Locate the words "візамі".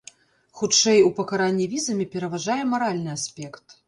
1.73-2.05